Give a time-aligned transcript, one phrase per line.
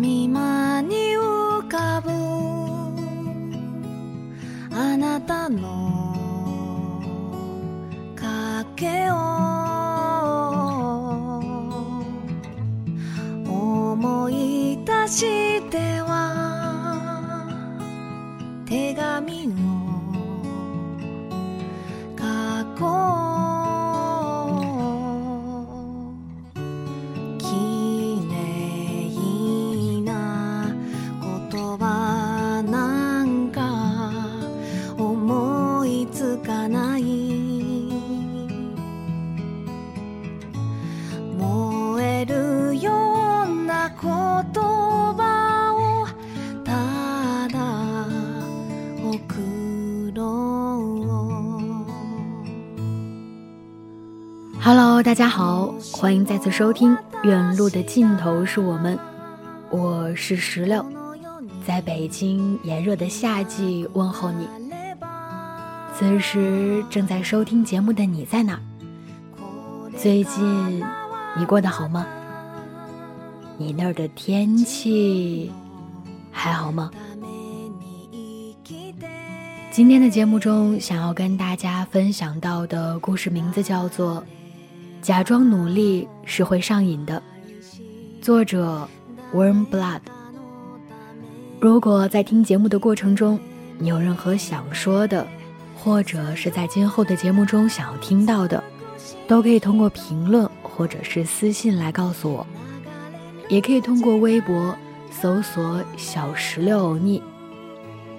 [0.00, 2.10] み間に浮かぶ
[4.74, 6.14] あなたの
[8.16, 9.14] 影を
[13.44, 15.49] 思い出し
[56.10, 58.98] 欢迎再次收听《远路的尽头是我们》，
[59.70, 60.84] 我是石榴，
[61.64, 64.48] 在北京炎热的夏季问候你。
[65.94, 68.58] 此时正在收听节目的你在哪？
[69.96, 70.82] 最近
[71.38, 72.04] 你过得好吗？
[73.56, 75.48] 你那儿的天气
[76.32, 76.90] 还好吗？
[79.70, 84.16] 今天的节目中，想要跟大家分享到的故事名字叫做
[85.02, 87.22] 《假装努力是会上瘾的》，
[88.22, 88.86] 作者
[89.34, 90.00] Warm Blood。
[91.58, 93.40] 如果在听节目的过程中，
[93.78, 95.26] 你有任何想说的，
[95.74, 98.62] 或者是在今后的节目中想要听到的，
[99.26, 102.46] 都可以通过评论或者是私信来告诉我，
[103.48, 104.76] 也可以通过微博
[105.10, 107.22] 搜索“小石榴欧尼”。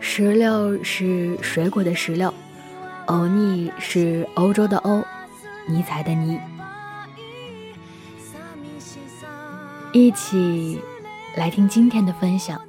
[0.00, 2.32] 石榴是水果的石榴，
[3.04, 5.04] 欧尼是欧洲的欧，
[5.68, 6.40] 尼采的尼。
[9.92, 10.80] 一起
[11.36, 12.60] 来听今天的分享。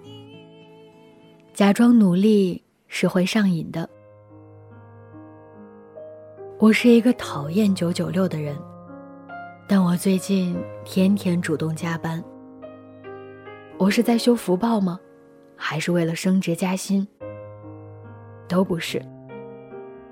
[1.54, 3.88] 假装努力是会上瘾的。
[6.58, 8.58] 我是一个讨厌九九六的人，
[9.68, 12.24] 但我最近天天主动加班。
[13.78, 15.00] 我是在修福报吗？
[15.56, 17.08] 还是为了升职加薪？
[18.48, 19.00] 都不是，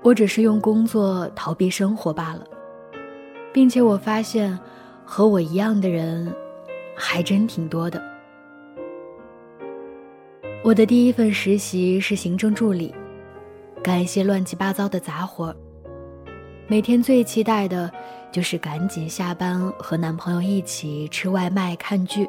[0.02, 2.46] 我只是用工作逃避生活罢了，
[3.52, 4.56] 并且我发现
[5.04, 6.32] 和我一样的人
[7.00, 8.00] 还真挺多的。
[10.62, 12.94] 我的第一份实习是行政助理，
[13.82, 15.56] 干一些乱七八糟的杂活。
[16.68, 17.90] 每天最期待的
[18.30, 22.28] 就是赶紧下班和男朋友一起吃外卖看剧。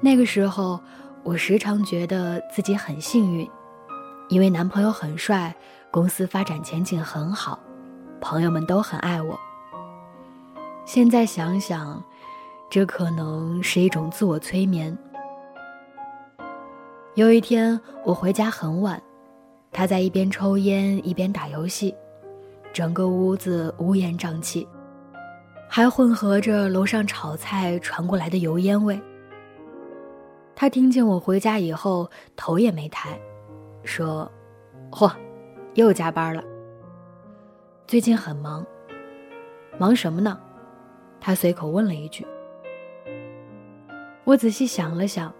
[0.00, 0.80] 那个时候，
[1.22, 3.48] 我时常觉得自己很幸运，
[4.30, 5.54] 因为男朋友很帅，
[5.90, 7.58] 公司发展前景很好，
[8.20, 9.38] 朋友们都很爱我。
[10.86, 12.02] 现在想想，
[12.68, 14.96] 这可能是一种自我催眠。
[17.14, 19.02] 有一天，我回家很晚，
[19.72, 21.94] 他在一边抽烟一边打游戏，
[22.72, 24.68] 整个屋子乌烟瘴气，
[25.68, 29.00] 还混合着楼上炒菜传过来的油烟味。
[30.54, 33.18] 他听见我回家以后，头也没抬，
[33.84, 34.30] 说
[34.90, 35.10] ：“嚯，
[35.74, 36.42] 又加班了。
[37.86, 38.66] 最近很忙，
[39.78, 40.38] 忙什么呢？”
[41.20, 42.26] 他随口问了一句。
[44.26, 45.32] 我仔细想了想，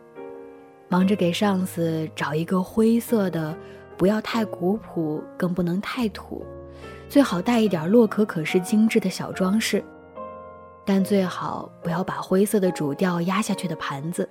[0.88, 3.53] 忙着给上司找一个灰色的，
[3.97, 6.47] 不要太古朴，更不能太土，
[7.09, 9.85] 最好带一点洛可可式精致的小装饰，
[10.85, 14.29] 但最好不要把灰色的主调压下去的盘子。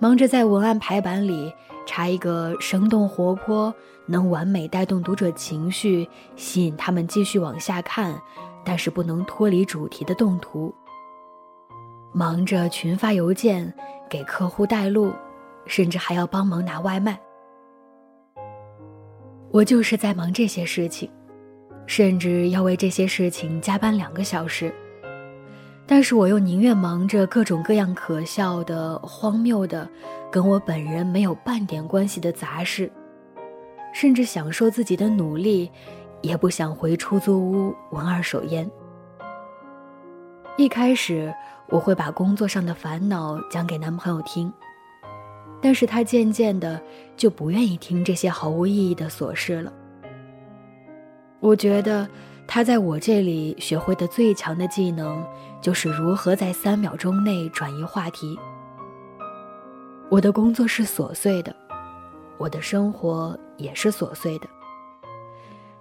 [0.00, 1.54] 忙着在文案排版里
[1.86, 3.72] 插一个生动活泼、
[4.04, 8.20] 能完美带动读者情绪、吸引他们继续往下看，
[8.64, 10.74] 但是不能脱离主题的动图。
[12.12, 13.72] 忙着群发邮件，
[14.08, 15.12] 给客户带路，
[15.66, 17.18] 甚至还要帮忙拿外卖。
[19.52, 21.10] 我就是在忙这些事情，
[21.86, 24.72] 甚至要为这些事情加班两个小时。
[25.86, 29.88] 但是我又宁愿忙着各种各样可笑的、荒谬的，
[30.30, 32.90] 跟我本人没有半点关系的杂事，
[33.92, 35.68] 甚至享受自己的努力，
[36.22, 38.70] 也不想回出租屋闻二手烟。
[40.60, 41.34] 一开始
[41.68, 44.52] 我会把工作上的烦恼讲给男朋友听，
[45.58, 46.78] 但是他渐渐的
[47.16, 49.72] 就不愿意听这些毫无意义的琐事了。
[51.40, 52.06] 我觉得。
[52.52, 55.24] 他在我这里学会的最强的技能，
[55.62, 58.36] 就是如何在三秒钟内转移话题。
[60.08, 61.54] 我的工作是琐碎的，
[62.38, 64.48] 我的生活也是琐碎的。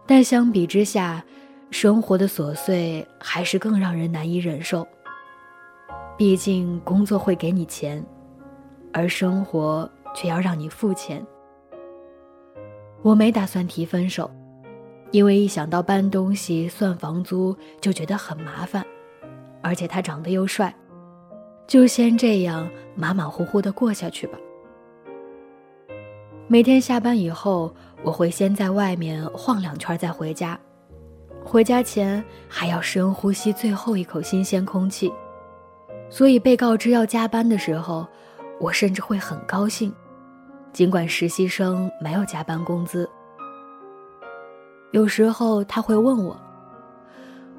[0.05, 1.25] 但相比之下，
[1.71, 4.87] 生活的琐碎还是更让人难以忍受。
[6.17, 8.03] 毕竟工作会给你钱，
[8.91, 11.25] 而生活却要让你付钱。
[13.01, 14.29] 我没打算提分手。
[15.11, 18.85] 因为一想到搬东西、算房租就觉得很麻烦，
[19.59, 20.71] 而且他长得又帅，
[21.65, 24.37] 就先这样马马虎虎的过下去吧。
[26.47, 27.73] 每天下班以后，
[28.03, 30.59] 我会先在外面晃两圈再回家，
[31.49, 35.11] 回家前还要深呼吸最后一口新鲜空气。
[36.07, 38.07] 所以被告知要加班的时候，
[38.59, 39.91] 我甚至会很高兴，
[40.71, 43.09] 尽管实习生没有加班工资。
[44.91, 46.39] 有时候他会问我：“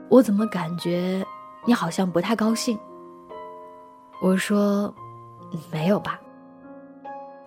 [0.09, 1.27] 我怎么感觉
[1.67, 2.79] 你好像不太高兴？”
[4.23, 4.95] 我说
[5.73, 6.21] ：“没有吧。”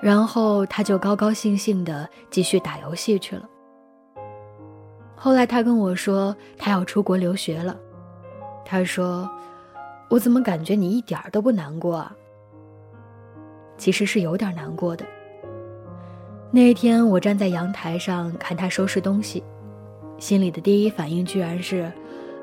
[0.01, 3.47] 然后他就高高兴兴的继续打游戏去了。
[5.23, 7.79] 后来他跟我说他要出国留学了，
[8.65, 9.29] 他说
[10.11, 12.13] ：“我怎么感觉你一点都不难过啊？”
[13.79, 15.05] 其实是有点难过的。
[16.51, 19.41] 那一天我站在阳台上看他收拾东西。
[20.17, 21.89] 心里的第一反应居然是，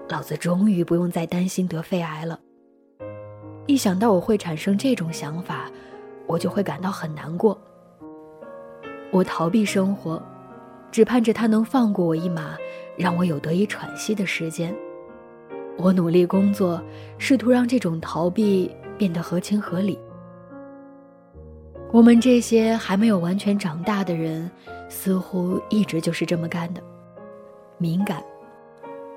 [0.09, 2.41] 老子终于不用再担心得肺癌了。
[3.67, 5.71] 一想到我会产生这种想法，
[6.27, 7.61] 我就会感到很难过。
[9.11, 10.23] 我逃避生活，
[10.91, 12.57] 只盼着他能放过我一马，
[12.97, 14.75] 让我有得以喘息的时间。
[15.77, 16.83] 我努力工作，
[17.17, 19.99] 试图让这种逃避变得合情合理。
[21.93, 24.51] 我们这些还没有完全长大的人，
[24.89, 26.83] 似乎一直就是这么干的。
[27.79, 28.23] 敏感，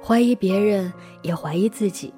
[0.01, 0.91] 怀疑别人，
[1.21, 2.13] 也怀疑自己，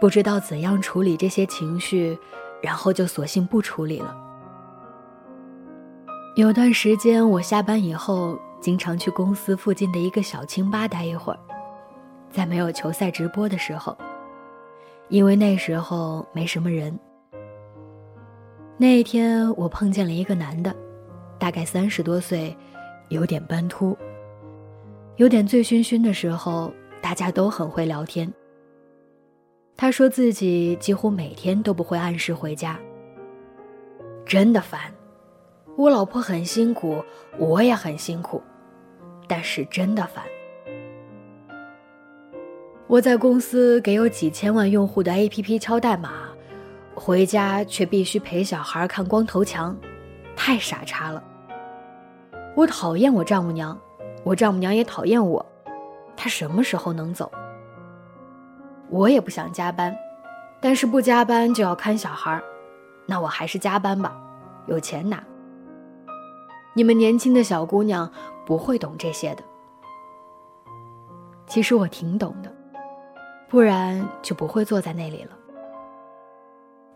[0.00, 2.18] 不知道怎样处理这些情绪，
[2.60, 4.16] 然后就索性不处理了。
[6.34, 11.38] 有段时间，我下班以后经常去公司附近的一个小清吧待一会儿，
[12.30, 13.96] 在没有球赛直播的时候，
[15.08, 16.98] 因为那时候没什么人。
[18.76, 20.74] 那一天，我碰见了一个男的，
[21.38, 22.56] 大概三十多岁，
[23.08, 23.96] 有点斑秃。
[25.16, 28.30] 有点醉醺醺的时候，大家都很会聊天。
[29.76, 32.78] 他说自己几乎每天都不会按时回家，
[34.26, 34.92] 真的烦。
[35.76, 37.04] 我老婆很辛苦，
[37.36, 38.42] 我也很辛苦，
[39.28, 40.24] 但是真的烦。
[42.86, 46.10] 我在公司给有几千万用户的 APP 敲代码，
[46.94, 49.76] 回家却必须陪小孩看光头强，
[50.34, 51.22] 太傻叉了。
[52.54, 53.78] 我讨厌我丈母娘。
[54.24, 55.44] 我丈母娘也讨厌我，
[56.16, 57.30] 她什么时候能走？
[58.88, 59.94] 我也不想加班，
[60.60, 62.42] 但是不加班就要看小孩，
[63.06, 64.16] 那我还是加班吧，
[64.66, 65.22] 有钱拿。
[66.76, 68.10] 你们年轻的小姑娘
[68.44, 69.42] 不会懂这些的，
[71.46, 72.54] 其实我挺懂的，
[73.48, 75.30] 不然就不会坐在那里了。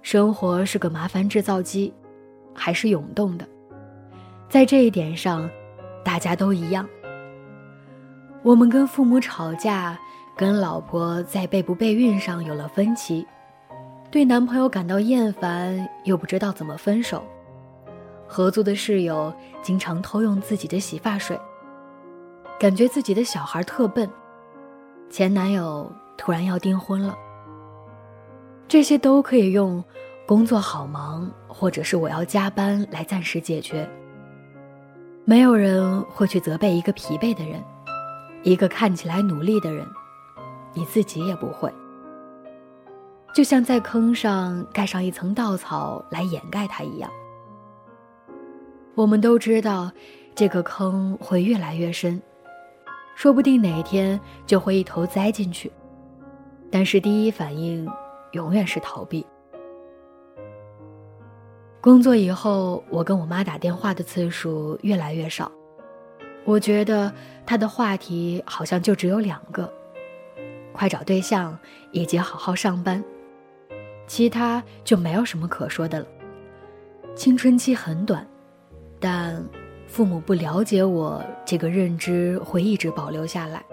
[0.02, 1.94] 生活是个麻烦制造机，
[2.54, 3.48] 还是涌动的，
[4.50, 5.48] 在这一点上，
[6.04, 6.86] 大家都一样。
[8.42, 9.98] 我们跟父母吵架，
[10.36, 13.26] 跟老婆在备不备孕上有了分歧，
[14.10, 17.24] 对男朋友感到厌烦，又不知道怎么分手。
[18.32, 21.36] 合租的室友经常偷用自己的洗发水，
[22.60, 24.08] 感觉自己的小孩特笨。
[25.10, 27.18] 前男友突然要订婚了。
[28.68, 29.82] 这些都可以用
[30.28, 33.90] “工作好忙”或者是“我要加班”来暂时解决。
[35.24, 37.60] 没有人会去责备一个疲惫的人。
[38.44, 39.84] 一个看起来努力的人，
[40.72, 41.68] 你自己也不会。
[43.34, 47.10] 就像在坑上盖上一层稻草来掩盖它一样。
[49.00, 49.90] 我们都知道，
[50.34, 52.20] 这个坑会越来越深，
[53.14, 55.72] 说不定哪一天就会一头栽进去。
[56.70, 57.88] 但是第一反应
[58.32, 59.24] 永远是逃避。
[61.80, 65.50] 工作以后，我跟我妈打电话的次数越来越少。
[66.44, 67.10] 我觉得
[67.46, 69.72] 她的话题好像就只有两个：
[70.74, 71.58] 快找对象
[71.90, 73.02] 以及好好上班，
[74.06, 76.06] 其他就没有什么可说的了。
[77.14, 78.26] 青春期很短，
[79.00, 79.42] 但
[79.86, 83.64] 父母不了解我这个认知会一直保留下来。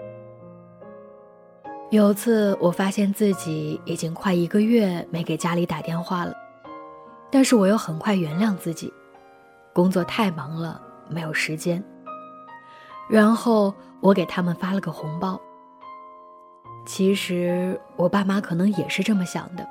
[1.90, 6.34] 有次，我发现自己已经快一个月没给家里打电话了。
[7.30, 8.92] 但是我又很快原谅自己，
[9.72, 11.82] 工作太忙了，没有时间。
[13.08, 15.40] 然后我给他们发了个红包。
[16.86, 19.66] 其实我爸妈可能也是这么想的，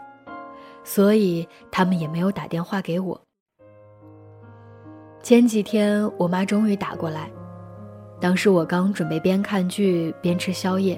[0.84, 3.20] 所以他们也没有打电话给我。
[5.28, 7.30] 前几天我妈终于打过来，
[8.18, 10.98] 当时我刚准备边看剧边吃宵夜，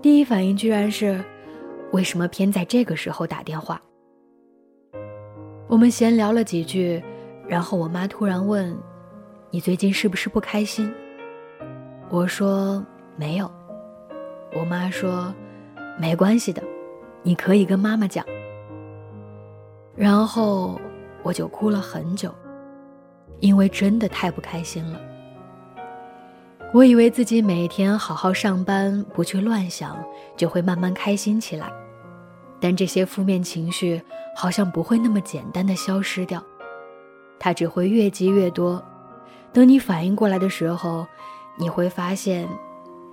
[0.00, 1.22] 第一反应居然是，
[1.92, 3.78] 为什么偏在这个时候打电话？
[5.66, 7.04] 我们闲聊了几句，
[7.46, 8.74] 然后我妈突然问
[9.52, 10.90] ：“你最近是不是不开心？”
[12.08, 12.82] 我说
[13.14, 13.50] ：“没有。”
[14.58, 15.34] 我妈说
[16.00, 16.62] ：“没关系的，
[17.22, 18.24] 你可以跟妈妈讲。”
[19.94, 20.80] 然后
[21.22, 22.34] 我就哭了很久，
[23.40, 25.00] 因为真的太不开心了。
[26.74, 29.96] 我以为自己每天好好上班，不去乱想，
[30.36, 31.72] 就会慢慢开心起来。
[32.60, 34.02] 但这些负面情绪
[34.36, 36.42] 好像不会那么简单的消失掉，
[37.38, 38.82] 它只会越积越多。
[39.52, 41.06] 等你反应过来的时候，
[41.56, 42.46] 你会发现，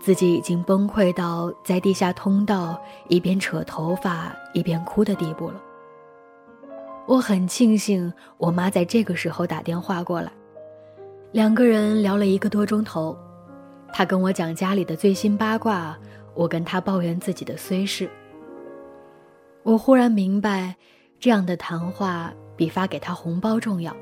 [0.02, 5.62] 自己已经崩溃到在地下通道一边扯头发一边哭的地步了。
[7.08, 10.32] 我很庆幸我妈在这个时候打电话过来，
[11.34, 13.16] 两个人聊了一个多钟头，
[13.94, 15.96] 她跟我讲家里的最新八卦，
[16.34, 18.10] 我跟她抱怨自己的虽事。
[19.62, 20.76] 我忽然明白，
[21.20, 23.96] 这样的谈话比发给她红包重要，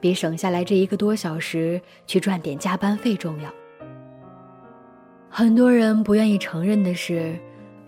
[0.00, 3.52] 比省下来这一个多小时去赚点加班费重要。
[5.28, 7.36] 很多人不愿意承认的是，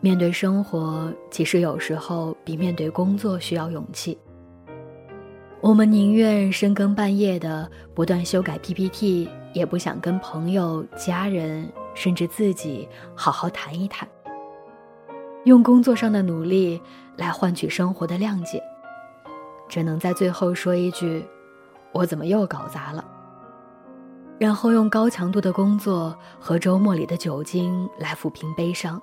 [0.00, 4.18] 面对生活，其实有时候比面对工作需要勇气。
[5.62, 14.08] 我们宁愿深更半夜的不断修改 PPT，也不想跟朋友、家人甚至自己好好谈一谈。
[15.44, 16.80] 用工作上的努力
[17.18, 18.62] 来换取生活的谅解，
[19.68, 21.22] 只能在最后说一句
[21.92, 23.04] ：“我怎么又搞砸了？”
[24.40, 29.00] 然后用高强度的工作和周末里的酒精来抚平悲伤。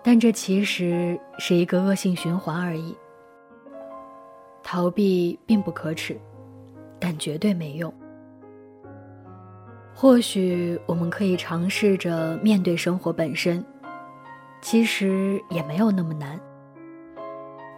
[0.00, 2.96] 但这其实是一个恶性循环而已。
[4.70, 6.14] 逃避并不可耻，
[6.98, 7.90] 但绝对没用。
[9.94, 13.64] 或许我们可以尝试着面对生活本身。
[14.60, 16.38] 其实也没有那么难。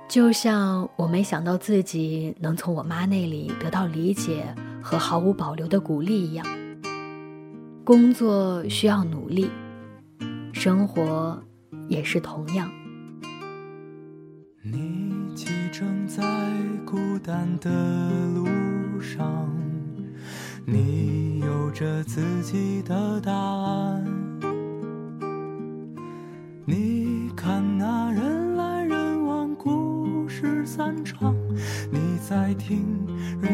[0.09, 6.45] 就像我没想到自己能从我妈那里得到理解和毫无保留的鼓励一样。
[7.85, 9.49] 工作需要努力，
[10.53, 11.41] 生活
[11.87, 12.69] 也是同样。
[14.65, 15.20] 你
[15.81, 16.23] 正在
[16.85, 17.71] 孤单的
[18.35, 19.51] 路上，
[20.67, 24.05] 你有着自己的答案。
[26.67, 31.35] 你看那人来人往，故事散场，
[31.91, 32.85] 你在听
[33.41, 33.51] 人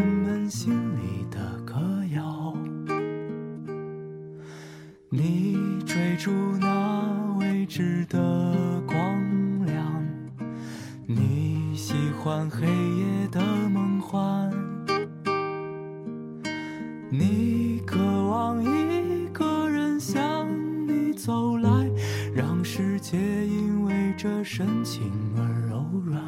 [21.26, 21.90] 走来。
[22.32, 26.22] 让世界因为这深情而柔软。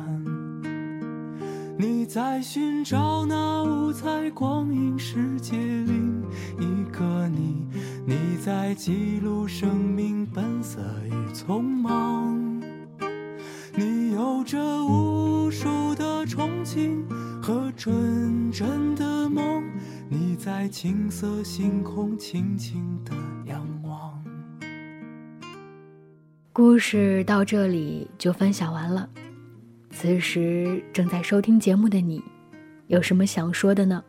[1.78, 6.21] 你在寻找那五彩光影世界另
[6.59, 7.64] 一个你，
[8.05, 12.61] 你在记录生命本色与匆忙。
[13.76, 17.05] 你有着无数的憧憬
[17.40, 19.62] 和纯真的梦，
[20.09, 23.12] 你在青色星空轻轻的
[23.47, 24.21] 仰望。
[26.59, 29.09] 故事到这里就分享完了。
[29.93, 32.21] 此时正在收听节目的你，
[32.88, 34.03] 有什么想说的呢？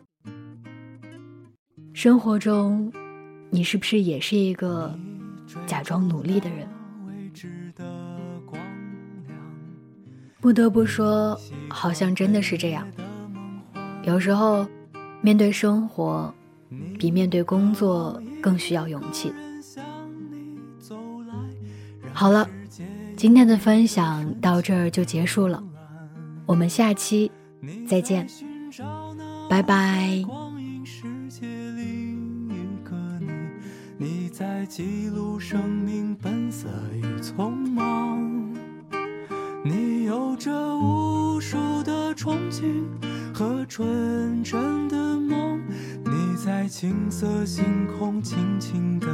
[1.94, 2.92] 生活中，
[3.52, 4.98] 你是不是也是一个
[5.68, 6.68] 假装努力的人？
[10.42, 11.40] 不得不说，
[11.70, 12.88] 好像真的是这样。
[14.02, 14.66] 有时候，
[15.22, 16.34] 面对生活，
[16.98, 19.32] 比面对工作更需要勇气。
[22.20, 22.46] 好了，
[23.16, 25.64] 今天的分享到这儿就结束了，
[26.46, 27.32] 我们下期
[27.88, 28.28] 再见。
[29.50, 30.22] 拜拜。
[30.28, 33.30] 光阴世界另一个你，
[33.98, 38.20] 你在记录生命本色与匆忙。
[39.64, 42.84] 你有着无数的憧憬
[43.34, 45.62] 和纯真的梦，
[46.04, 49.08] 你在青色星空轻轻地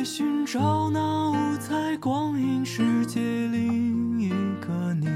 [0.00, 5.06] 在寻找那五彩光影世界另一个你，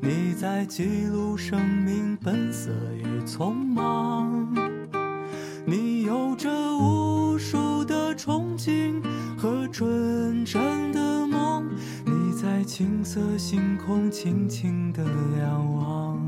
[0.00, 4.54] 你在记录生命本色与匆忙。
[5.66, 6.48] 你有着
[6.78, 9.02] 无数的憧憬
[9.36, 11.68] 和纯真的梦，
[12.06, 15.04] 你在青色星空轻轻的
[15.40, 16.22] 仰望。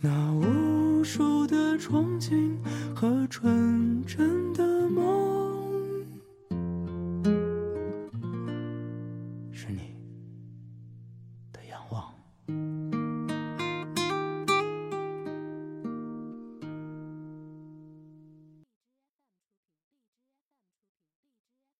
[0.00, 2.52] 那无数的憧憬
[2.94, 4.71] 和纯真的